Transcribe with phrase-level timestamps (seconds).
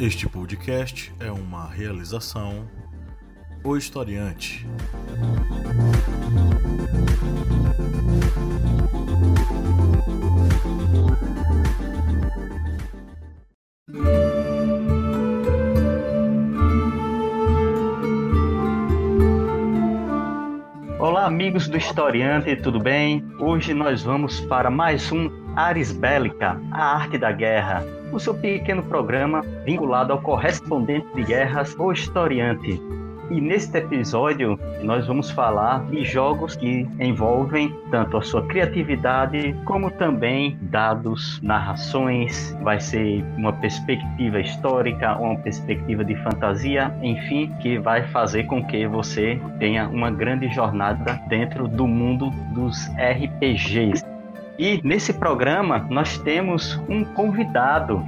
[0.00, 2.68] Este podcast é uma realização
[3.64, 4.64] O Historiante.
[21.00, 23.24] Olá, amigos do Historiante, tudo bem?
[23.40, 28.82] Hoje nós vamos para mais um Ares Bélica, a arte da guerra, o seu pequeno
[28.82, 32.80] programa vinculado ao correspondente de guerras, o historiante.
[33.30, 39.90] E neste episódio nós vamos falar de jogos que envolvem tanto a sua criatividade como
[39.90, 48.02] também dados, narrações, vai ser uma perspectiva histórica, uma perspectiva de fantasia, enfim, que vai
[48.08, 54.17] fazer com que você tenha uma grande jornada dentro do mundo dos RPGs.
[54.58, 58.02] E nesse programa nós temos um convidado.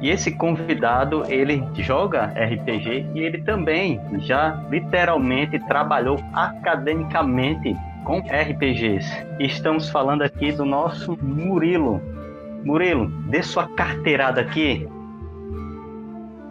[0.00, 7.74] E esse convidado, ele joga RPG e ele também já literalmente trabalhou academicamente
[8.04, 9.08] com RPGs.
[9.40, 12.02] Estamos falando aqui do nosso Murilo.
[12.62, 14.86] Murilo, dê sua carteirada aqui.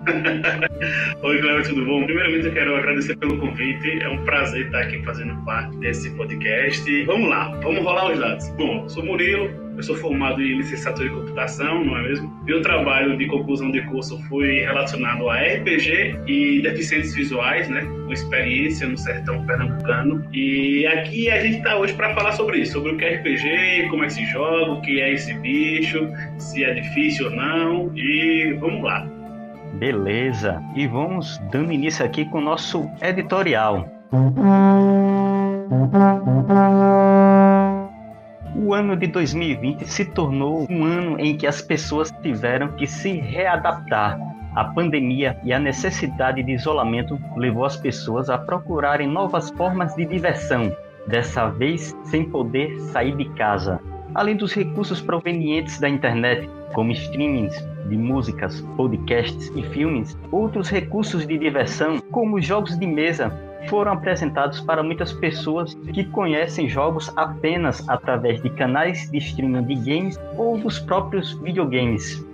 [1.24, 2.04] Oi, Cléber, tudo bom?
[2.06, 4.02] Primeiramente, eu quero agradecer pelo convite.
[4.02, 7.06] É um prazer estar aqui fazendo parte desse podcast.
[7.06, 8.50] Vamos lá, vamos rolar os dados.
[8.58, 12.32] Bom, sou Murilo, eu sou formado em licenciatura em computação, não é mesmo?
[12.44, 17.82] Meu trabalho de conclusão de curso foi relacionado a RPG e deficientes visuais, né?
[18.06, 20.26] Com experiência no sertão pernambucano.
[20.34, 23.88] E aqui a gente está hoje para falar sobre isso, sobre o que é RPG,
[23.90, 27.92] como é que se joga, o que é esse bicho, se é difícil ou não.
[27.96, 29.23] E vamos lá.
[29.74, 30.62] Beleza.
[30.76, 33.88] E vamos dando início aqui com o nosso editorial.
[38.56, 43.14] O ano de 2020 se tornou um ano em que as pessoas tiveram que se
[43.14, 44.20] readaptar.
[44.56, 50.06] A pandemia e a necessidade de isolamento levou as pessoas a procurarem novas formas de
[50.06, 50.72] diversão,
[51.08, 53.80] dessa vez sem poder sair de casa.
[54.14, 57.56] Além dos recursos provenientes da internet, como streamings
[57.88, 63.32] de músicas, podcasts e filmes, outros recursos de diversão, como jogos de mesa,
[63.70, 69.76] foram apresentados para muitas pessoas que conhecem jogos apenas através de canais de streaming de
[69.76, 72.26] games ou dos próprios videogames.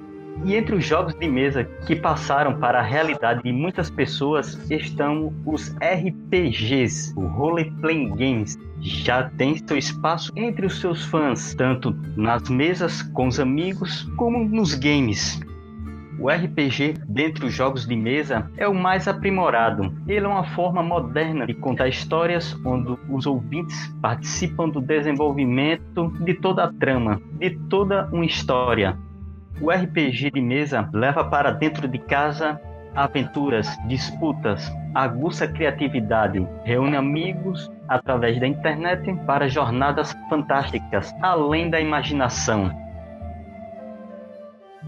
[0.45, 5.33] E entre os jogos de mesa que passaram para a realidade de muitas pessoas estão
[5.45, 8.57] os RPGs, o Role Playing Games.
[8.81, 14.43] Já tem seu espaço entre os seus fãs, tanto nas mesas com os amigos como
[14.45, 15.39] nos games.
[16.19, 19.93] O RPG, dentre os jogos de mesa, é o mais aprimorado.
[20.05, 26.33] Ele é uma forma moderna de contar histórias onde os ouvintes participam do desenvolvimento de
[26.33, 28.97] toda a trama, de toda uma história.
[29.61, 32.59] O RPG de mesa leva para dentro de casa
[32.95, 42.71] aventuras, disputas, aguça criatividade, reúne amigos através da internet para jornadas fantásticas, além da imaginação.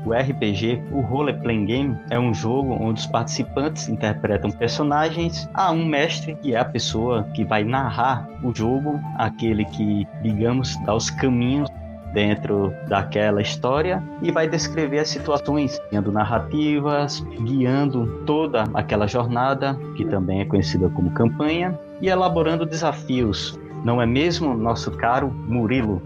[0.06, 5.72] O RPG, o Role Playing Game, é um jogo onde os participantes interpretam personagens a
[5.72, 10.96] um mestre, que é a pessoa que vai narrar o jogo, aquele que, digamos, dá
[10.96, 11.70] os caminhos
[12.14, 20.06] dentro daquela história e vai descrever as situações, criando narrativas, guiando toda aquela jornada, que
[20.06, 23.60] também é conhecida como campanha, e elaborando desafios.
[23.84, 26.02] Não é mesmo, nosso caro Murilo?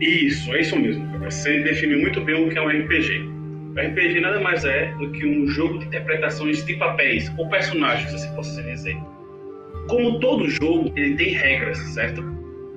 [0.00, 1.06] Isso, é isso mesmo.
[1.20, 3.34] Você definiu muito bem o que é um RPG.
[3.76, 8.20] O RPG nada mais é do que um jogo de interpretações de papéis ou personagens,
[8.20, 8.96] se possa dizer.
[9.88, 12.33] Como todo jogo, ele tem regras, certo?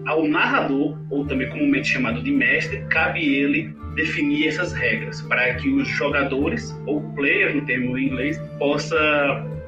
[0.08, 5.70] Ao narrador, ou também comumente chamado de mestre, cabe ele definir essas regras para que
[5.70, 8.98] os jogadores, ou players no termo em inglês, possa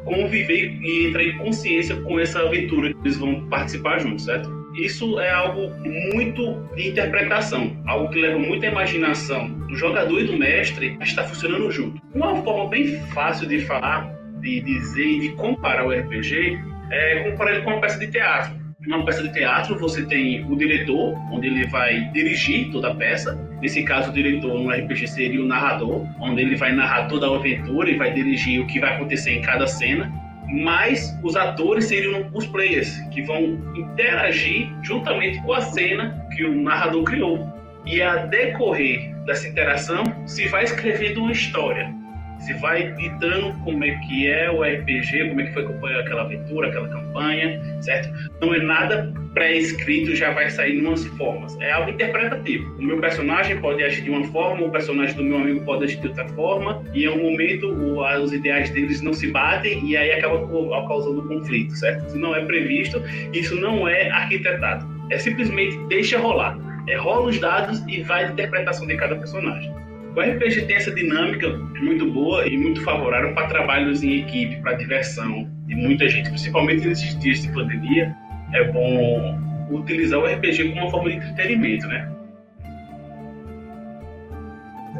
[0.06, 4.50] conviver e entrar em consciência com essa aventura que eles vão participar juntos, certo?
[4.75, 5.72] Isso é algo
[6.13, 11.24] muito de interpretação, algo que leva muita imaginação do jogador e do mestre a estar
[11.24, 12.02] funcionando junto.
[12.13, 14.10] Uma forma bem fácil de falar,
[14.40, 16.60] de dizer e de comparar o RPG
[16.92, 18.59] é comparar ele com uma peça de teatro.
[18.88, 23.36] Numa peça de teatro, você tem o diretor, onde ele vai dirigir toda a peça.
[23.62, 27.36] Nesse caso, o diretor no RPG seria o narrador, onde ele vai narrar toda a
[27.36, 30.10] aventura e vai dirigir o que vai acontecer em cada cena
[30.52, 36.62] mas os atores seriam os players que vão interagir juntamente com a cena que o
[36.62, 37.48] narrador criou.
[37.86, 41.94] E a decorrer dessa interação se vai escrevendo uma história.
[42.39, 46.69] Se vai ditando como é que é o RPG, como é que foi aquela aventura,
[46.69, 48.09] aquela campanha, certo?
[48.41, 51.59] Não é nada pré-escrito já vai sair em umas formas.
[51.62, 52.75] É algo interpretativo.
[52.77, 56.00] O meu personagem pode agir de uma forma, o personagem do meu amigo pode agir
[56.00, 60.12] de outra forma, e em um momento os ideais deles não se batem e aí
[60.12, 60.39] acaba
[60.88, 62.07] causando conflito, certo?
[62.07, 63.01] Isso não é previsto,
[63.33, 64.86] isso não é arquitetado.
[65.12, 66.57] É simplesmente deixa rolar.
[66.88, 69.71] É, rola os dados e vai a interpretação de cada personagem.
[70.16, 71.50] O RPG tem essa dinâmica
[71.82, 76.88] muito boa e muito favorável para trabalhos em equipe, para diversão de muita gente, principalmente
[76.88, 78.16] nesses dias de pandemia.
[78.54, 79.40] É bom
[79.70, 82.10] utilizar o RPG como uma forma de entretenimento, né?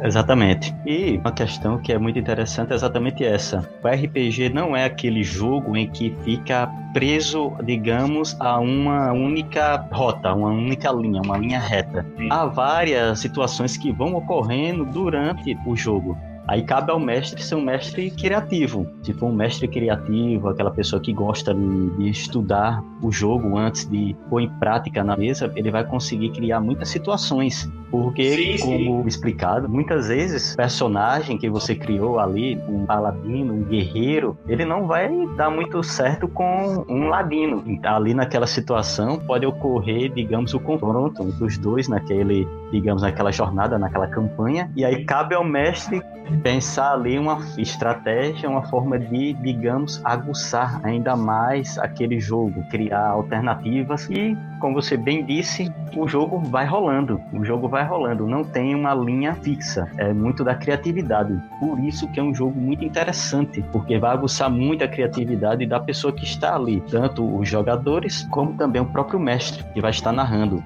[0.02, 0.74] Exatamente.
[0.86, 3.68] E uma questão que é muito interessante é exatamente essa.
[3.82, 10.34] O RPG não é aquele jogo em que fica preso, digamos, a uma única rota,
[10.34, 12.06] uma única linha, uma linha reta.
[12.30, 16.16] Há várias situações que vão ocorrendo durante o jogo.
[16.50, 21.12] Aí cabe ao mestre ser um mestre criativo, tipo um mestre criativo, aquela pessoa que
[21.12, 25.84] gosta de, de, estudar o jogo antes de pôr em prática na mesa, ele vai
[25.84, 27.70] conseguir criar muitas situações.
[27.88, 29.08] Porque, sim, como sim.
[29.08, 34.88] explicado, muitas vezes o personagem que você criou ali, um paladino, um guerreiro, ele não
[34.88, 37.64] vai dar muito certo com um ladino.
[37.84, 44.08] Ali naquela situação pode ocorrer, digamos, o confronto dos dois naquele, digamos, naquela jornada, naquela
[44.08, 46.00] campanha, e aí cabe ao mestre
[46.42, 54.08] pensar ali uma estratégia, uma forma de, digamos, aguçar ainda mais aquele jogo, criar alternativas
[54.10, 58.74] e, como você bem disse, o jogo vai rolando, o jogo vai rolando, não tem
[58.74, 61.38] uma linha fixa, é muito da criatividade.
[61.58, 65.80] Por isso que é um jogo muito interessante, porque vai aguçar muito a criatividade da
[65.80, 70.12] pessoa que está ali, tanto os jogadores como também o próprio mestre que vai estar
[70.12, 70.62] narrando.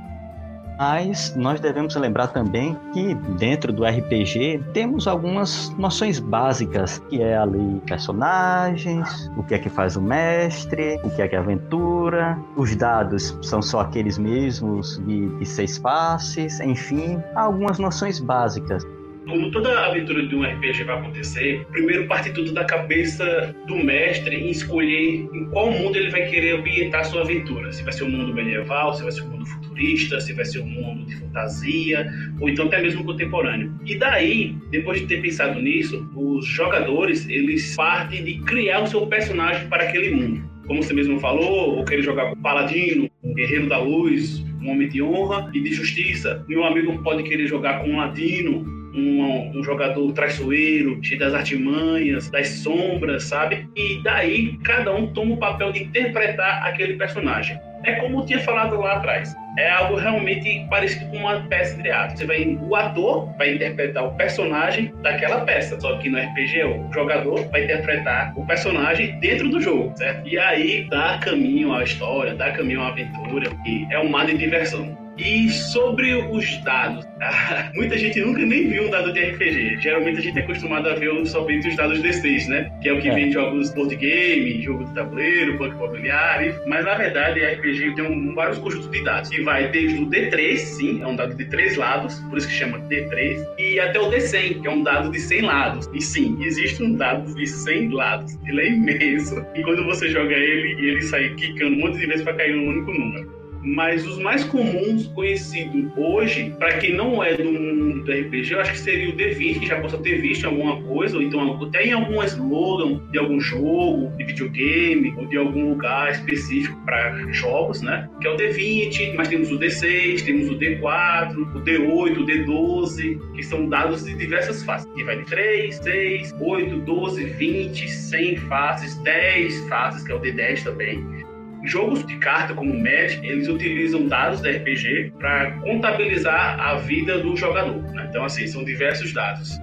[0.79, 7.37] Mas nós devemos lembrar também que dentro do RPG temos algumas noções básicas, que é
[7.37, 12.39] ali personagens, o que é que faz o mestre, o que é que é aventura,
[12.57, 18.85] os dados são só aqueles mesmos de, de seis faces, enfim, algumas noções básicas.
[19.27, 24.37] Como toda aventura de um RPG vai acontecer, primeiro parte tudo da cabeça do mestre
[24.37, 27.73] em escolher em qual mundo ele vai querer ambientar sua aventura.
[27.73, 30.61] Se vai ser um mundo medieval, se vai ser um mundo futurista, se vai ser
[30.61, 32.07] um mundo de fantasia,
[32.39, 33.75] ou então até mesmo contemporâneo.
[33.87, 39.07] E daí, depois de ter pensado nisso, os jogadores eles partem de criar o seu
[39.07, 40.51] personagem para aquele mundo.
[40.67, 44.89] Como você mesmo falou, ou querer jogar com paladino, um guerreiro da luz, um homem
[44.89, 46.45] de honra e de justiça.
[46.49, 52.31] Meu amigo pode querer jogar com um ladino, um, um, jogador traiçoeiro, cheio das artimanhas,
[52.31, 53.69] das sombras, sabe?
[53.77, 57.59] E daí cada um toma o papel de interpretar aquele personagem.
[57.85, 59.35] É como eu tinha falado lá atrás.
[59.59, 62.17] É algo realmente parecido com uma peça de teatro.
[62.17, 66.93] Você vai, o ator vai interpretar o personagem daquela peça, só que no RPG o
[66.93, 70.27] jogador vai interpretar o personagem dentro do jogo, certo?
[70.27, 74.37] E aí dá caminho à história, dá caminho à aventura, e é um mar de
[74.37, 75.04] diversão.
[75.17, 77.07] E sobre os dados,
[77.75, 79.81] muita gente nunca nem viu um dado de RPG.
[79.81, 82.71] Geralmente a gente é acostumado a ver somente os dados D6, né?
[82.83, 83.15] Que é o que é.
[83.15, 86.61] vem em jogos board game, jogo de tabuleiro, banco imobiliário.
[86.67, 89.31] Mas na verdade, RPG tem um, vários conjuntos de dados.
[89.31, 92.55] Que vai desde o D3, sim, é um dado de três lados, por isso que
[92.55, 95.91] chama D3, e até o D100, que é um dado de 100 lados.
[95.95, 98.39] E sim, existe um dado de 100 lados.
[98.47, 99.45] Ele é imenso.
[99.55, 102.69] E quando você joga ele, ele sai quicando um monte de vezes para cair num
[102.69, 103.34] único número
[103.65, 108.61] mas os mais comuns conhecidos hoje, para quem não é do mundo do RPG, eu
[108.61, 111.87] acho que seria o D20, que já possa ter visto alguma coisa, ou então até
[111.87, 117.81] em algum slogan de algum jogo, de videogame, ou de algum lugar específico para jogos,
[117.81, 118.09] né?
[118.21, 123.33] Que é o D20, mas temos o D6, temos o D4, o D8, o D12,
[123.35, 128.37] que são dados de diversas faces, que vai de 3, 6, 8, 12, 20, 100
[128.37, 131.24] faces, 10 faces, que é o D10 também
[131.65, 137.37] jogos de carta como Magic, eles utilizam dados da RPG para contabilizar a vida do
[137.37, 137.83] jogador.
[137.93, 138.07] Né?
[138.09, 139.59] Então, assim, são diversos dados.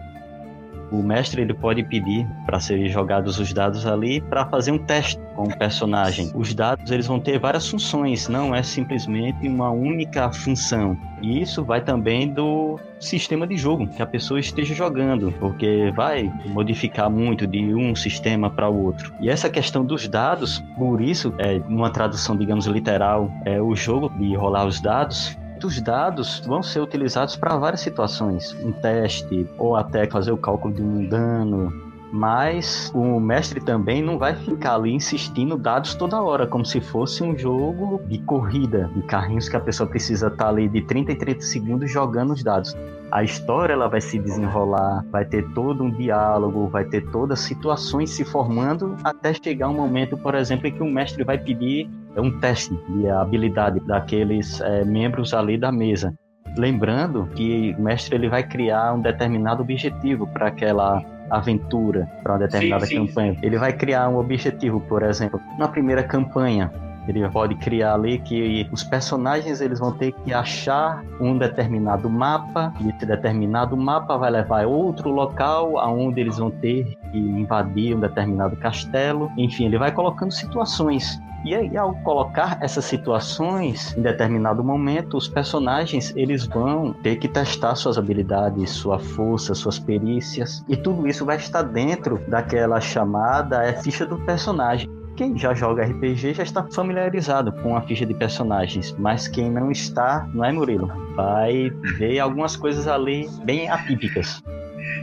[0.91, 5.19] O mestre ele pode pedir para serem jogados os dados ali para fazer um teste
[5.35, 6.29] com o personagem.
[6.35, 10.97] Os dados eles vão ter várias funções, não é simplesmente uma única função.
[11.21, 16.31] E isso vai também do sistema de jogo que a pessoa esteja jogando, porque vai
[16.47, 19.13] modificar muito de um sistema para o outro.
[19.19, 24.09] E essa questão dos dados, por isso, é, numa tradução, digamos, literal, é o jogo
[24.09, 29.75] de rolar os dados os dados vão ser utilizados para várias situações, um teste ou
[29.75, 31.90] até fazer o cálculo de um dano.
[32.11, 37.23] Mas o mestre também não vai ficar ali insistindo dados toda hora, como se fosse
[37.23, 41.15] um jogo de corrida, de carrinhos que a pessoa precisa estar ali de 30 em
[41.15, 42.75] 30 segundos jogando os dados
[43.11, 47.45] a história ela vai se desenrolar, vai ter todo um diálogo, vai ter todas as
[47.45, 51.89] situações se formando até chegar um momento, por exemplo, em que o mestre vai pedir
[52.15, 56.13] um teste de habilidade daqueles é, membros ali da mesa.
[56.57, 62.39] Lembrando que o mestre ele vai criar um determinado objetivo para aquela aventura, para uma
[62.39, 63.37] determinada sim, sim, campanha.
[63.41, 66.71] Ele vai criar um objetivo, por exemplo, na primeira campanha,
[67.07, 72.73] ele pode criar ali que os personagens eles vão ter que achar um determinado mapa
[72.79, 77.95] e esse determinado mapa vai levar a outro local aonde eles vão ter que invadir
[77.95, 79.31] um determinado castelo.
[79.37, 81.19] Enfim, ele vai colocando situações.
[81.43, 87.27] E aí, ao colocar essas situações em determinado momento, os personagens eles vão ter que
[87.27, 93.63] testar suas habilidades, sua força, suas perícias, e tudo isso vai estar dentro daquela chamada
[93.63, 94.87] é, ficha do personagem
[95.21, 99.69] quem já joga RPG já está familiarizado com a ficha de personagens, mas quem não
[99.69, 104.41] está, não é Murilo, vai ver algumas coisas ali bem atípicas.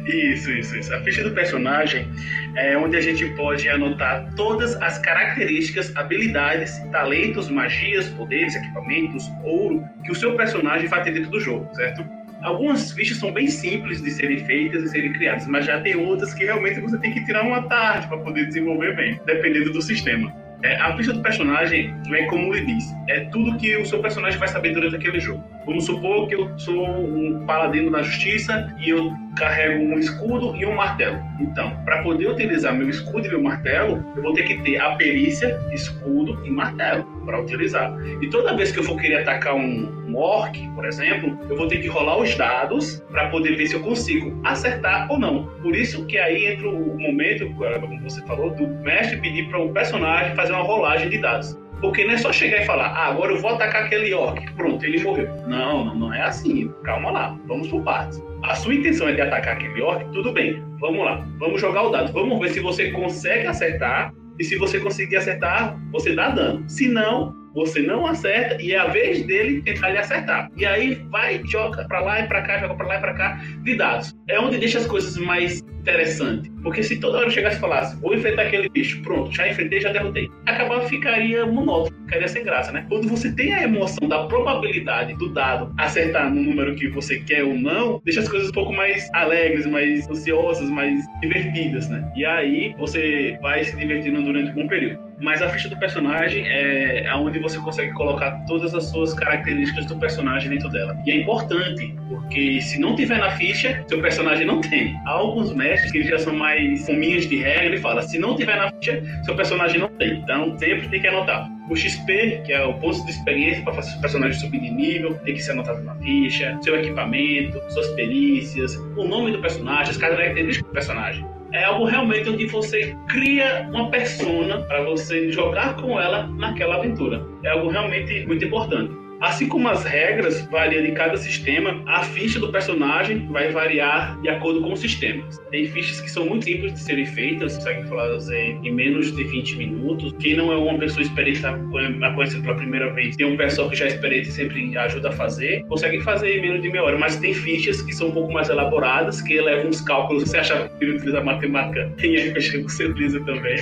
[0.09, 0.93] Isso, isso, isso.
[0.93, 2.09] A ficha do personagem
[2.57, 9.85] é onde a gente pode anotar todas as características, habilidades, talentos, magias, poderes, equipamentos, ouro
[10.05, 12.18] que o seu personagem vai ter dentro do jogo, certo?
[12.43, 16.33] Algumas fichas são bem simples de serem feitas e serem criadas, mas já tem outras
[16.35, 20.33] que realmente você tem que tirar uma tarde para poder desenvolver bem, dependendo do sistema.
[20.63, 24.39] É, a ficha do personagem é como ele diz, é tudo que o seu personagem
[24.41, 25.45] vai saber durante aquele jogo.
[25.65, 30.67] Vamos supor que eu sou um paladino da justiça e eu carrego um escudo e
[30.67, 31.17] um martelo.
[31.39, 34.97] Então, para poder utilizar meu escudo e meu martelo, eu vou ter que ter a
[34.97, 37.97] perícia, escudo e martelo para utilizar.
[38.21, 41.69] E toda vez que eu for querer atacar um, um orc, por exemplo, eu vou
[41.69, 45.47] ter que rolar os dados para poder ver se eu consigo acertar ou não.
[45.63, 49.73] Por isso que aí entra o momento, como você falou, do mestre pedir para o
[49.73, 51.59] personagem fazer uma rolagem de dados.
[51.81, 54.41] Porque não é só chegar e falar, ah, agora eu vou atacar aquele orc.
[54.55, 55.29] Pronto, ele morreu.
[55.47, 56.73] Não, não, não é assim.
[56.83, 58.21] Calma lá, vamos por partes.
[58.43, 60.61] A sua intenção é de atacar aquele orc, tudo bem.
[60.81, 62.13] Vamos lá, vamos jogar o dado.
[62.13, 64.13] Vamos ver se você consegue acertar.
[64.39, 66.65] E se você conseguir acertar, você dá dano.
[66.69, 70.49] Se não, você não acerta e é a vez dele tentar lhe acertar.
[70.57, 73.41] E aí vai, joga para lá e para cá, joga para lá e para cá
[73.65, 74.15] de dados.
[74.29, 76.53] É onde deixa as coisas mais interessantes.
[76.63, 79.81] Porque se toda hora eu chegasse e falasse, vou enfrentar aquele bicho, pronto, já enfrentei,
[79.81, 80.29] já derrotei.
[80.47, 82.85] Acabava ficaria monótono, ficaria sem graça, né?
[82.89, 87.43] Quando você tem a emoção da probabilidade do dado acertar no número que você quer
[87.43, 92.09] ou não, deixa as coisas um pouco mais alegres, mais ansiosas, mais divertidas, né?
[92.15, 96.45] E aí você vai se divertindo durante um bom período mas a ficha do personagem
[96.47, 100.97] é onde você consegue colocar todas as suas características do personagem dentro dela.
[101.05, 104.97] E é importante, porque se não tiver na ficha, seu personagem não tem.
[105.07, 108.57] Há alguns mestres que já são mais fominhos de regra, ele fala, se não tiver
[108.57, 110.21] na ficha, seu personagem não tem.
[110.21, 111.49] Então sempre tem que anotar.
[111.69, 115.15] O XP, que é o ponto de experiência para fazer seu personagem subir de nível,
[115.25, 119.97] tem que ser anotado na ficha, seu equipamento, suas perícias, o nome do personagem, as
[119.99, 126.01] características do personagem é algo realmente onde você cria uma persona para você jogar com
[126.01, 127.25] ela naquela aventura.
[127.43, 128.98] É algo realmente muito importante.
[129.21, 134.29] Assim como as regras variam de cada sistema, a ficha do personagem vai variar de
[134.29, 135.25] acordo com o sistema.
[135.51, 139.57] Tem fichas que são muito simples de serem feitas, consegue fazer em menos de 20
[139.57, 140.15] minutos.
[140.21, 143.77] Quem não é uma pessoa experiente, está conhecendo pela primeira vez, tem um pessoal que
[143.77, 146.99] já é experiente sempre ajuda a fazer, consegue fazer em menos de meia hora.
[146.99, 150.25] Mas tem fichas que são um pouco mais elaboradas, que levam uns cálculos.
[150.25, 153.59] Você achava que utiliza matemática em RPG, você utiliza também,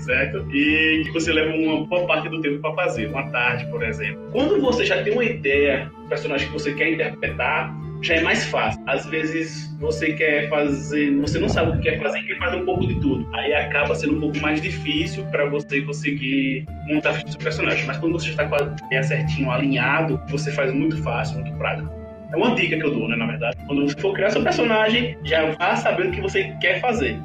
[0.00, 0.46] certo?
[0.54, 4.20] E que você leva uma boa parte do tempo para fazer, uma tarde, por exemplo.
[4.32, 8.44] Quando você já tem uma ideia do personagem que você quer interpretar, já é mais
[8.46, 8.82] fácil.
[8.86, 12.64] Às vezes você quer fazer, você não sabe o que quer fazer quer fazer um
[12.64, 13.28] pouco de tudo.
[13.34, 17.86] Aí acaba sendo um pouco mais difícil para você conseguir montar o seu personagem.
[17.86, 21.88] Mas quando você está com a ideia certinho, alinhado, você faz muito fácil, muito prático.
[22.32, 23.56] É uma dica que eu dou, né, na verdade.
[23.66, 27.16] Quando você for criar seu personagem, já vá sabendo o que você quer fazer.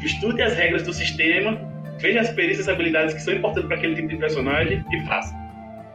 [0.00, 1.58] Estude as regras do sistema,
[1.98, 5.47] veja as perícias e habilidades que são importantes para aquele tipo de personagem e faça.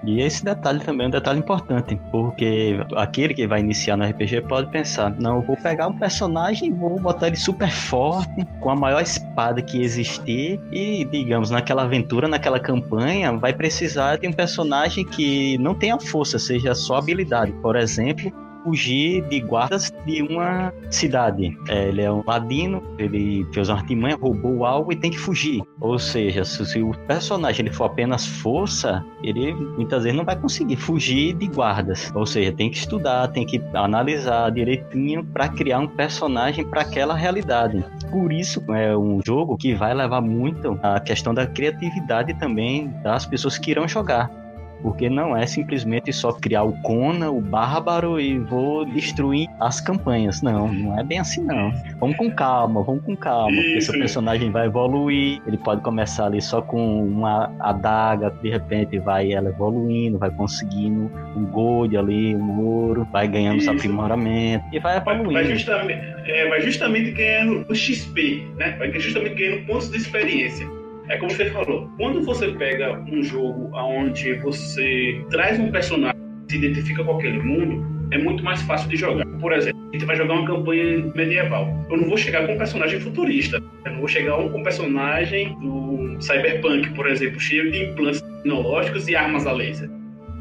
[0.05, 4.41] E esse detalhe também é um detalhe importante, porque aquele que vai iniciar no RPG
[4.41, 8.75] pode pensar: não, eu vou pegar um personagem vou botar ele super forte, com a
[8.75, 15.05] maior espada que existir, e, digamos, naquela aventura, naquela campanha, vai precisar de um personagem
[15.05, 17.51] que não tenha força, seja só habilidade.
[17.61, 18.31] Por exemplo,
[18.63, 21.57] fugir de guardas de uma cidade.
[21.67, 25.61] É, ele é um ladino, ele fez uma artimanha, roubou algo e tem que fugir.
[25.79, 30.35] Ou seja, se, se, o personagem ele for apenas força, ele muitas vezes não vai
[30.35, 32.11] conseguir fugir de guardas.
[32.15, 37.15] Ou seja, tem que estudar, tem que analisar direitinho para criar um personagem para aquela
[37.15, 37.83] realidade.
[38.11, 43.25] Por isso é um jogo que vai levar muito a questão da criatividade também das
[43.25, 44.42] pessoas que irão jogar
[44.83, 50.41] porque não é simplesmente só criar o Conan, o Bárbaro e vou destruir as campanhas.
[50.41, 51.71] Não, não é bem assim não.
[51.99, 56.41] Vamos com calma, vamos com calma, porque seu personagem vai evoluir, ele pode começar ali
[56.41, 62.61] só com uma adaga, de repente vai ela evoluindo, vai conseguindo um gold ali, um
[62.61, 63.71] ouro, vai ganhando Isso.
[63.71, 65.33] aprimoramento e vai evoluindo.
[65.33, 68.75] Vai, justamente, é, vai justamente ganhando o XP, né?
[68.77, 70.82] Vai justamente ganhando pontos de experiência.
[71.09, 76.53] É como você falou, quando você pega um jogo onde você traz um personagem que
[76.53, 79.25] se identifica com aquele mundo, é muito mais fácil de jogar.
[79.39, 81.67] Por exemplo, a gente vai jogar uma campanha medieval.
[81.89, 83.61] Eu não vou chegar com um personagem futurista.
[83.85, 89.07] Eu não vou chegar com um personagem do Cyberpunk, por exemplo, cheio de implantes tecnológicos
[89.07, 89.89] e armas a laser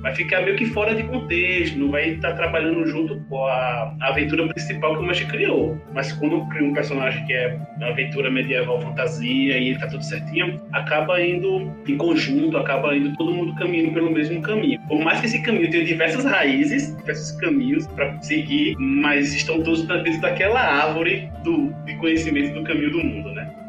[0.02, 4.46] vai ficar meio que fora de contexto, não vai estar trabalhando junto com a, aventura
[4.48, 5.80] principal que o mestre criou.
[5.94, 9.86] Mas quando eu crio um personagem que é uma aventura medieval fantasia e ele tá
[9.86, 14.80] tudo certinho, acaba indo em conjunto, acaba indo todo mundo caminhando pelo mesmo caminho.
[14.88, 19.86] Por mais que esse caminho tenha diversas raízes, diversos caminhos para seguir, mas estão todos
[19.86, 23.61] dentro daquela árvore do, de conhecimento do caminho do mundo, né?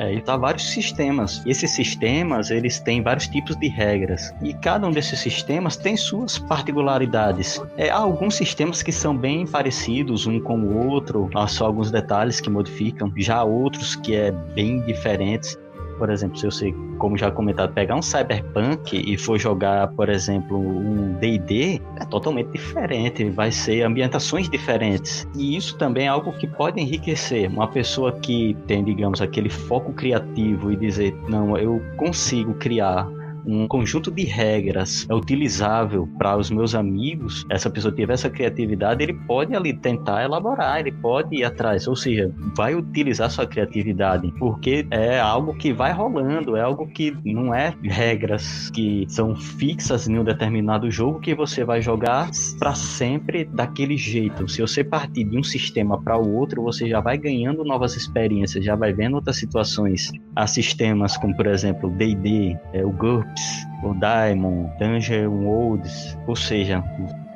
[0.00, 1.42] É, e tá vários sistemas.
[1.44, 4.32] E esses sistemas, eles têm vários tipos de regras.
[4.40, 7.60] E cada um desses sistemas tem suas particularidades.
[7.76, 11.90] É, há alguns sistemas que são bem parecidos um com o outro, há só alguns
[11.90, 13.12] detalhes que modificam.
[13.18, 15.58] Já outros que é bem diferentes
[16.00, 20.58] por exemplo, se você, como já comentado, pegar um Cyberpunk e for jogar, por exemplo,
[20.58, 25.28] um D&D, é totalmente diferente, vai ser ambientações diferentes.
[25.36, 27.50] E isso também é algo que pode enriquecer.
[27.50, 33.06] Uma pessoa que tem, digamos, aquele foco criativo e dizer, não, eu consigo criar
[33.44, 39.02] um conjunto de regras é utilizável para os meus amigos, essa pessoa tiver essa criatividade,
[39.02, 44.32] ele pode ali tentar elaborar, ele pode ir atrás, ou seja, vai utilizar sua criatividade,
[44.38, 50.08] porque é algo que vai rolando, é algo que não é regras que são fixas
[50.08, 54.48] em um determinado jogo que você vai jogar para sempre daquele jeito.
[54.48, 58.64] Se você partir de um sistema para o outro, você já vai ganhando novas experiências,
[58.64, 60.10] já vai vendo outras situações.
[60.34, 62.90] Há sistemas como, por exemplo, o D&D, é, o
[63.30, 66.82] GURPS, o Diamond, Dungeon Worlds, ou seja,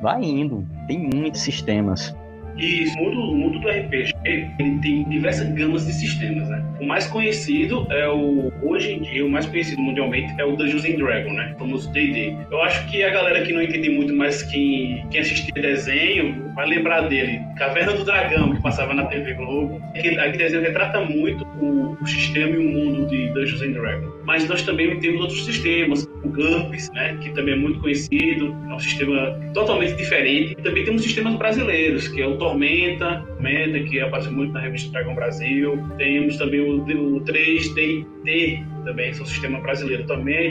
[0.02, 2.14] vai indo, tem muitos sistemas.
[2.56, 6.64] E o mundo, o mundo do RPG ele tem diversas gamas de sistemas, né?
[6.80, 10.84] O mais conhecido é o hoje em dia o mais conhecido mundialmente é o Dungeons
[10.84, 11.52] and Dragons, né?
[11.56, 12.36] O famoso D&D.
[12.50, 16.66] Eu acho que a galera que não entende muito, mas quem quem assistia desenho vai
[16.68, 17.40] lembrar dele.
[17.56, 19.82] Caverna do Dragão que passava na TV Globo.
[19.88, 24.13] Aquele, aquele desenho retrata muito o, o, sistema e o mundo de Dungeons and Dragons.
[24.24, 27.18] Mas nós também temos outros sistemas, o GURPS, né?
[27.22, 28.54] Que também é muito conhecido.
[28.70, 30.54] É um sistema totalmente diferente.
[30.56, 35.14] Também temos sistemas brasileiros, que é o Tormenta, Tormenta que aparece muito na revista Dragon
[35.14, 35.78] Brasil.
[35.98, 40.06] Temos também o, o 3DT, também, esse é um sistema brasileiro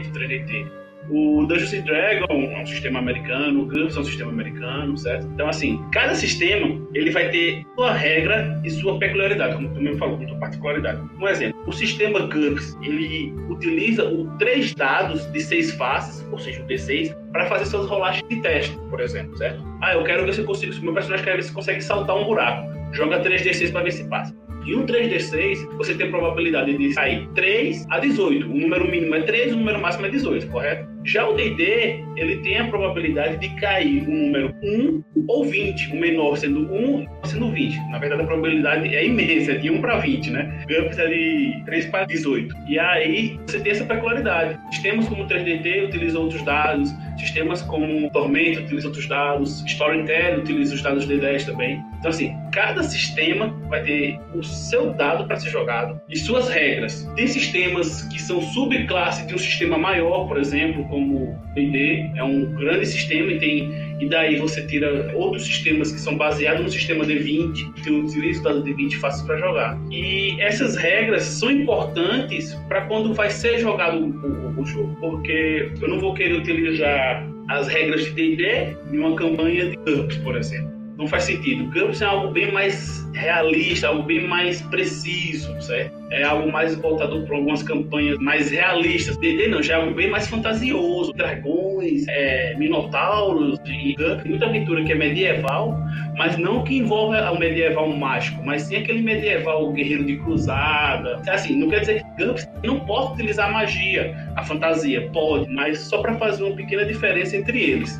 [0.09, 0.82] o 3DT.
[1.09, 5.27] O Dungeons Dragon é um sistema americano, o GURPS é um sistema americano, certo?
[5.33, 9.97] Então, assim, cada sistema ele vai ter sua regra e sua peculiaridade, como tu mesmo
[9.97, 11.01] falou, com sua particularidade.
[11.19, 16.61] Um exemplo, o sistema GURPS, ele utiliza o três dados de seis faces, ou seja,
[16.63, 19.63] o D6, para fazer suas rolagens de teste, por exemplo, certo?
[19.81, 21.81] Ah, eu quero ver se eu consigo, se o meu personagem quer ver se consegue
[21.81, 22.71] saltar um buraco.
[22.93, 24.35] Joga 3D6 para ver se passa.
[24.65, 28.45] E um 3D6, você tem probabilidade de sair 3 a 18.
[28.45, 30.93] O número mínimo é 3, o número máximo é 18, correto?
[31.05, 35.99] Já o D&D, ele tem a probabilidade de cair um número 1 ou 20, o
[35.99, 37.77] menor sendo 1 sendo 20.
[37.91, 40.63] Na verdade, a probabilidade é imensa, de 1 para 20, né?
[40.67, 42.55] GURPS é de 3 para 18.
[42.69, 44.57] E aí, você tem essa peculiaridade.
[44.71, 50.73] Sistemas como o 3DT utilizam outros dados, sistemas como Tormenta utilizam outros dados, Storytelling utiliza
[50.73, 51.83] os dados D10 também.
[51.99, 57.09] Então, assim, cada sistema vai ter o seu dado para ser jogado e suas regras.
[57.15, 62.23] Tem sistemas que são subclasse de um sistema maior, por exemplo, como o D&D, é
[62.23, 66.69] um grande sistema e tem e daí você tira outros sistemas que são baseados no
[66.69, 69.79] sistema D20, que utiliza o dado D20 fácil para jogar.
[69.91, 75.71] E essas regras são importantes para quando vai ser jogado o, o, o, jogo, porque
[75.81, 80.35] eu não vou querer utilizar as regras de D&D em uma campanha de GURPS, por
[80.35, 81.65] exemplo não faz sentido.
[81.71, 85.93] GURPS é algo bem mais realista, algo bem mais preciso, certo?
[86.11, 89.17] É algo mais voltado para algumas campanhas mais realistas.
[89.17, 91.11] D&D não, já é algo bem mais fantasioso.
[91.13, 95.75] Dragões, é, minotauros e GURPS, muita aventura que é medieval,
[96.15, 101.21] mas não que envolva o medieval mágico, mas sim aquele medieval guerreiro de cruzada.
[101.27, 106.01] Assim, não quer dizer que GURPS não pode utilizar magia, a fantasia, pode, mas só
[106.01, 107.99] para fazer uma pequena diferença entre eles.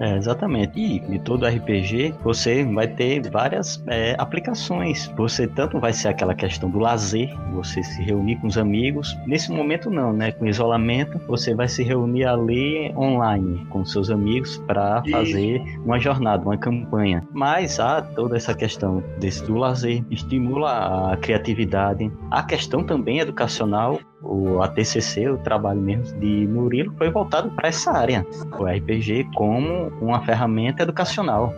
[0.00, 0.80] É, exatamente.
[0.80, 5.12] E de todo RPG, você vai ter várias é, aplicações.
[5.16, 9.16] Você tanto vai ser aquela questão do lazer, você se reunir com os amigos.
[9.26, 10.32] Nesse momento não, né?
[10.32, 16.42] Com isolamento, você vai se reunir ali online com seus amigos para fazer uma jornada,
[16.44, 17.22] uma campanha.
[17.32, 22.10] Mas há toda essa questão desse do lazer, estimula a criatividade.
[22.30, 27.92] A questão também educacional, o ATCC, o trabalho mesmo de Murilo, foi voltado para essa
[27.92, 28.26] área,
[28.58, 31.54] o RPG como uma ferramenta educacional.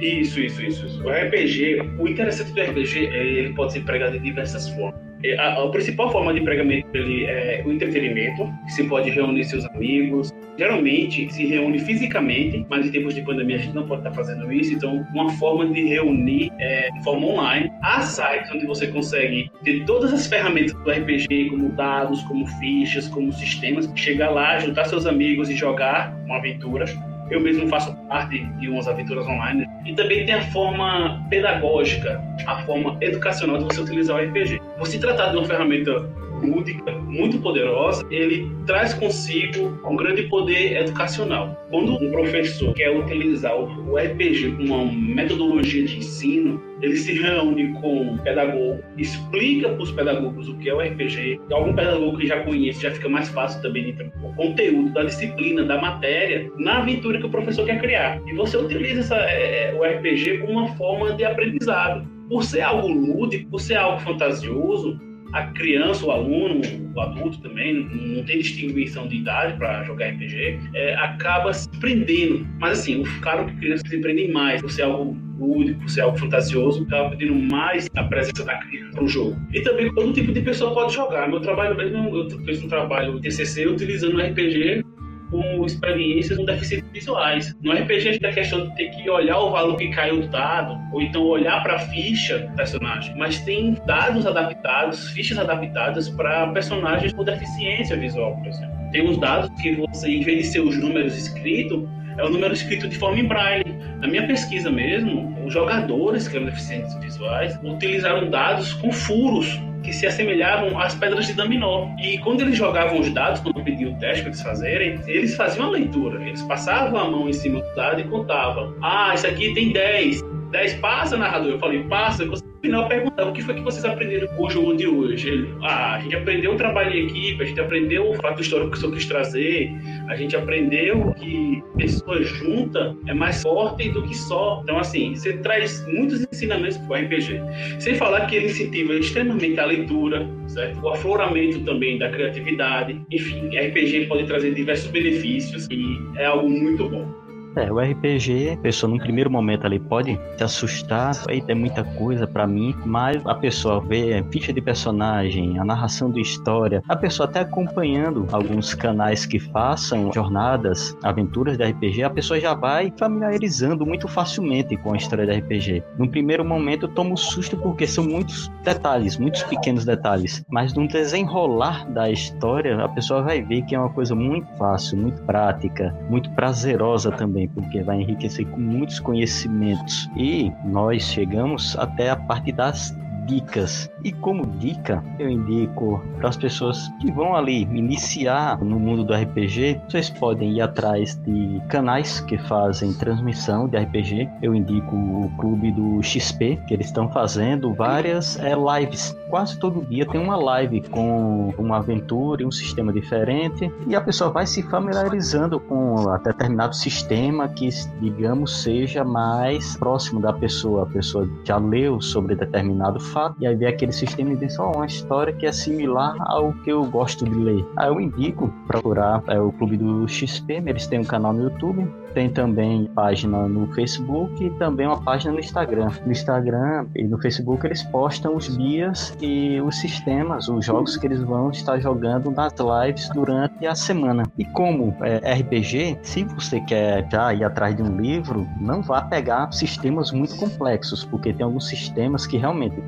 [0.00, 1.02] Isso, isso, isso.
[1.04, 5.00] O RPG, o interessante do RPG é ele pode ser empregado de diversas formas.
[5.22, 9.44] É, a, a, principal forma de empregamento dele é o entretenimento, que se pode reunir
[9.44, 10.30] seus amigos.
[10.56, 14.52] Geralmente se reúne fisicamente, mas em tempos de pandemia a gente não pode estar fazendo
[14.52, 17.72] isso, então uma forma de reunir é de forma online.
[17.82, 23.08] Há sites onde você consegue ter todas as ferramentas do RPG, como dados, como fichas,
[23.08, 26.84] como sistemas, chegar lá, juntar seus amigos e jogar uma aventura
[27.30, 29.66] eu mesmo faço parte de umas aventuras online.
[29.84, 34.60] E também tem a forma pedagógica, a forma educacional de você utilizar o RPG.
[34.78, 36.06] Você tratar de uma ferramenta
[36.42, 41.56] lúdica, muito poderosa, ele traz consigo um grande poder educacional.
[41.70, 47.72] Quando um professor quer utilizar o RPG como uma metodologia de ensino, ele se reúne
[47.80, 51.40] com o pedagogo, explica para os pedagogos o que é o RPG.
[51.50, 55.64] Algum pedagogo que já conhece já fica mais fácil também de o conteúdo da disciplina,
[55.64, 58.20] da matéria, na aventura que o professor quer criar.
[58.26, 62.06] E você utiliza essa, é, é o RPG como uma forma de aprendizado.
[62.28, 64.98] Por ser algo lúdico, por ser algo fantasioso,
[65.34, 66.62] a criança, o aluno,
[66.94, 72.46] o adulto também, não tem distinção de idade para jogar RPG, é, acaba se prendendo.
[72.60, 76.16] Mas assim, o cara que crianças se prendem mais, por ser algo lúdico, ser algo
[76.16, 79.36] fantasioso, acaba pedindo mais a presença da criança no jogo.
[79.52, 81.28] E também todo tipo de pessoa pode jogar.
[81.28, 84.84] Meu trabalho mesmo, eu fiz um trabalho TCC utilizando RPG
[85.30, 87.54] com experiências com deficientes visuais.
[87.62, 90.20] No RPG, a gente tem a questão de ter que olhar o valor que caiu
[90.20, 93.16] do dado, ou então olhar para a ficha do personagem.
[93.16, 98.74] Mas tem dados adaptados, fichas adaptadas para personagens com deficiência visual, por exemplo.
[98.92, 102.54] Tem uns dados que você, em vez de ser os números escritos, é o número
[102.54, 103.74] escrito de forma em braille.
[104.00, 109.92] Na minha pesquisa mesmo, os jogadores que eram deficientes visuais utilizaram dados com furos que
[109.92, 111.88] se assemelhavam às pedras de Daminó.
[112.02, 115.66] E quando eles jogavam os dados, quando pediam o teste para eles fazerem, eles faziam
[115.66, 116.26] a leitura.
[116.26, 118.74] Eles passavam a mão em cima do dado e contavam.
[118.82, 120.22] Ah, isso aqui tem 10.
[120.50, 121.52] 10 passa, narrador?
[121.52, 122.24] Eu falei, passa.
[122.24, 125.28] Eu final perguntava o que foi que vocês aprenderam com o jogo de hoje.
[125.28, 128.70] Ele, ah, a gente aprendeu o trabalho em equipe, a gente aprendeu o fato histórico
[128.70, 129.70] que o senhor quis trazer,
[130.08, 134.60] a gente aprendeu que pessoa junta é mais forte do que só.
[134.62, 137.40] Então, assim, você traz muitos ensinamentos para o RPG.
[137.78, 140.80] Sem falar que ele incentiva extremamente a leitura, certo?
[140.80, 143.00] o afloramento também da criatividade.
[143.10, 147.23] Enfim, RPG pode trazer diversos benefícios e é algo muito bom.
[147.56, 151.84] É, o RPG, a pessoa num primeiro momento ali pode se assustar, aí tem muita
[151.84, 156.82] coisa para mim, mas a pessoa vê a ficha de personagem, a narração de história,
[156.88, 162.54] a pessoa até acompanhando alguns canais que façam jornadas, aventuras de RPG, a pessoa já
[162.54, 165.82] vai familiarizando muito facilmente com a história de RPG.
[165.96, 170.88] Num primeiro momento eu tomo susto porque são muitos detalhes, muitos pequenos detalhes, mas no
[170.88, 175.94] desenrolar da história a pessoa vai ver que é uma coisa muito fácil, muito prática,
[176.10, 180.08] muito prazerosa também porque vai enriquecer com muitos conhecimentos.
[180.16, 182.96] E nós chegamos até a parte das
[183.26, 183.90] dicas.
[184.02, 189.14] E como dica, eu indico para as pessoas que vão ali iniciar no mundo do
[189.14, 194.28] RPG, vocês podem ir atrás de canais que fazem transmissão de RPG.
[194.42, 199.16] Eu indico o clube do XP, que eles estão fazendo várias é, lives.
[199.28, 204.00] Quase todo dia tem uma live com uma aventura e um sistema diferente, e a
[204.00, 207.68] pessoa vai se familiarizando com a determinado sistema que,
[208.00, 210.84] digamos, seja mais próximo da pessoa.
[210.84, 214.70] A pessoa já leu sobre determinado fato, e aí vê aquele sistema e diz, ó,
[214.70, 217.64] oh, uma história que é similar ao que eu gosto de ler.
[217.76, 221.88] Aí eu indico procurar é, o Clube do XP, eles têm um canal no YouTube,
[222.14, 225.90] tem também página no Facebook e também uma página no Instagram.
[226.06, 231.06] No Instagram e no Facebook eles postam os guias e os sistemas, os jogos que
[231.06, 234.24] eles vão estar jogando nas lives durante a semana.
[234.38, 239.02] E como é, RPG, se você quer já ir atrás de um livro, não vá
[239.02, 242.80] pegar sistemas muito complexos, porque tem alguns sistemas que realmente,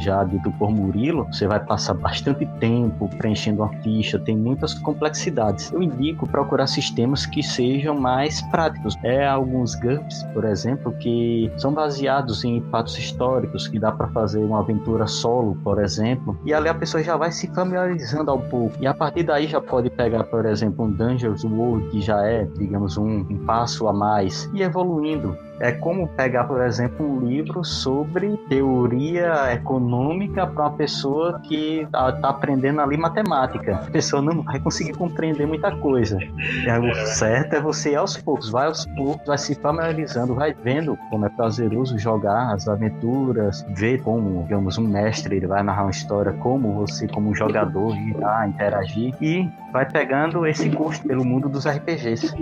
[0.00, 5.72] já dito por Murilo, você vai passar bastante tempo preenchendo uma ficha, tem muitas complexidades.
[5.72, 8.96] Eu indico procurar sistemas que sejam mais práticos.
[9.02, 14.38] É alguns GURPS, por exemplo, que são baseados em fatos históricos, que dá para fazer
[14.38, 18.76] uma aventura solo, por exemplo, e ali a pessoa já vai se familiarizando ao pouco.
[18.80, 22.44] E a partir daí já pode pegar, por exemplo, um Dungeons World, que já é,
[22.56, 27.64] digamos, um, um passo a mais, e evoluindo é como pegar, por exemplo, um livro
[27.64, 33.76] sobre teoria econômica para uma pessoa que está aprendendo ali matemática.
[33.76, 36.18] A pessoa não vai conseguir compreender muita coisa.
[36.66, 40.52] É, o certo é você ir aos poucos, vai aos poucos, vai se familiarizando, vai
[40.52, 45.82] vendo como é prazeroso jogar as aventuras, ver como, digamos, um mestre ele vai narrar
[45.82, 51.48] uma história, como você, como jogador, irá interagir e vai pegando esse gosto pelo mundo
[51.48, 52.34] dos RPGs.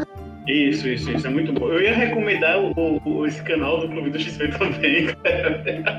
[0.46, 1.68] Isso, isso, isso é muito bom.
[1.68, 5.08] Eu ia recomendar o, o esse canal do Clube do XP também.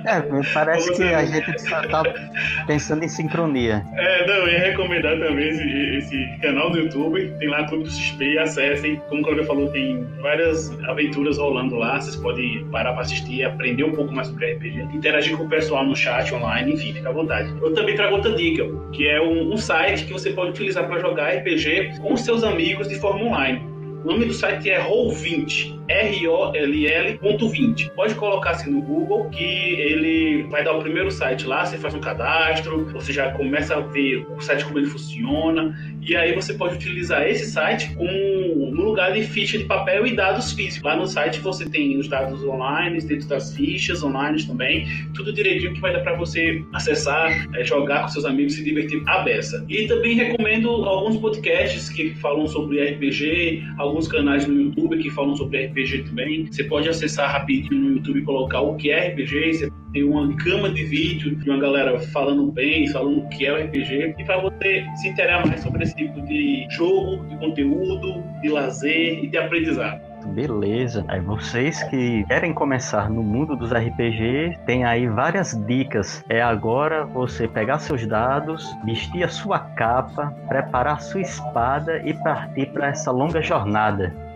[0.04, 0.21] É,
[0.54, 1.08] parece você...
[1.08, 2.04] que a gente tá
[2.65, 3.84] pensando em sincronia.
[3.93, 7.34] É, não, eu ia recomendar também esse, esse canal do YouTube.
[7.39, 8.97] Tem lá Clube do XP, acessem.
[9.10, 11.99] Como o Cláudio falou, tem várias aventuras rolando lá.
[11.99, 15.86] Vocês podem parar para assistir, aprender um pouco mais sobre RPG, interagir com o pessoal
[15.86, 17.54] no chat online, enfim, fica à vontade.
[17.62, 20.99] Eu também trago outra dica, que é um, um site que você pode utilizar para
[20.99, 23.70] jogar RPG com seus amigos de forma online.
[24.03, 27.91] O nome do site é Roll20, R-O-L-L.20.
[27.91, 31.93] Pode colocar assim no Google que ele vai dar o primeiro site lá, você faz
[31.93, 36.54] um cadastro, você já começa a ver o site como ele funciona, e aí você
[36.54, 40.84] pode utilizar esse site como no lugar de ficha de papel e dados físicos.
[40.84, 45.73] Lá no site você tem os dados online, dentro das fichas online também, tudo direitinho
[45.73, 49.65] que vai dar para você acessar, é, jogar com seus amigos, se divertir à beça.
[49.69, 55.36] E também recomendo alguns podcasts que falam sobre RPG, alguns canais no YouTube que falam
[55.36, 56.46] sobre RPG também.
[56.46, 60.34] Você pode acessar rapidinho no YouTube e colocar o que é RPG, você tem uma
[60.38, 64.24] cama de vídeo de uma galera falando bem, falando o que é o RPG, e
[64.24, 69.28] para você se interar mais sobre esse tipo de jogo, de conteúdo, de lazer e
[69.28, 70.12] de aprendizado.
[70.28, 71.04] Beleza.
[71.08, 76.24] Aí vocês que querem começar no mundo dos RPG, tem aí várias dicas.
[76.30, 82.67] É agora você pegar seus dados, vestir a sua capa, preparar sua espada e partir
[82.67, 84.31] para essa longa jornada.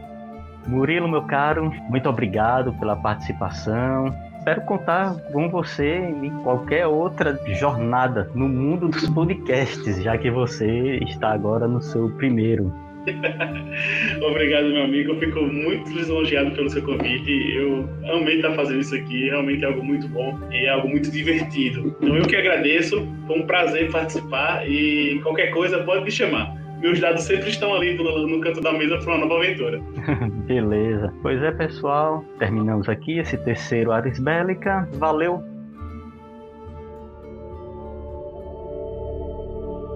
[0.67, 4.13] Murilo, meu caro, muito obrigado pela participação
[4.45, 10.97] espero contar com você em qualquer outra jornada no mundo dos podcasts, já que você
[10.97, 12.71] está agora no seu primeiro.
[14.21, 15.13] Obrigado, meu amigo.
[15.13, 17.31] Eu fico muito lisonjeado pelo seu convite.
[17.55, 19.25] Eu amei estar fazendo isso aqui.
[19.25, 21.95] Realmente é algo muito bom e é algo muito divertido.
[22.01, 23.07] Então, eu que agradeço.
[23.25, 27.95] Foi um prazer participar e qualquer coisa pode me chamar meus dados sempre estão ali
[27.95, 29.81] no, no canto da mesa para uma nova aventura.
[30.45, 31.13] Beleza.
[31.21, 32.23] Pois é, pessoal.
[32.39, 34.87] Terminamos aqui esse terceiro Ares Bélica.
[34.93, 35.43] Valeu!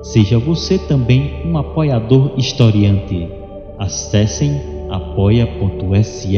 [0.01, 3.29] Seja você também um apoiador historiante.
[3.77, 6.37] Acessem apoia.se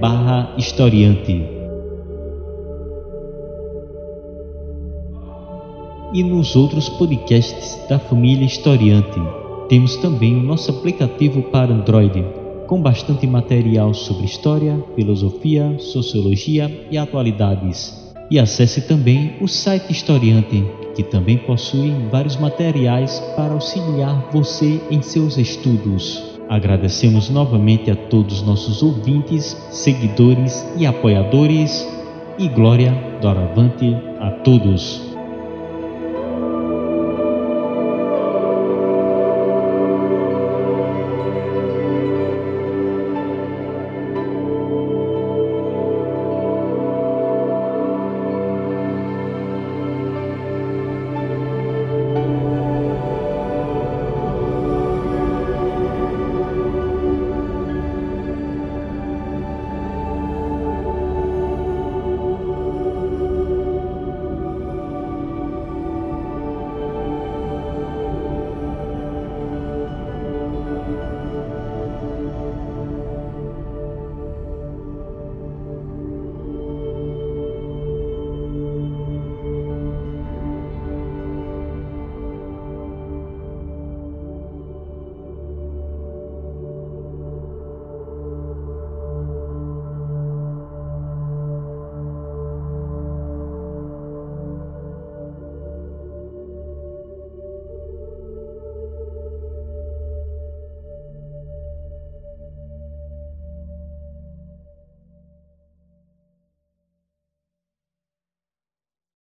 [0.00, 1.46] barra historiante.
[6.12, 9.43] E nos outros podcasts da família Historiante.
[9.68, 12.24] Temos também o nosso aplicativo para Android,
[12.66, 18.12] com bastante material sobre história, filosofia, sociologia e atualidades.
[18.30, 25.02] E acesse também o site Historiante, que também possui vários materiais para auxiliar você em
[25.02, 26.22] seus estudos.
[26.48, 31.86] Agradecemos novamente a todos nossos ouvintes, seguidores e apoiadores.
[32.36, 35.03] E glória doravante a todos.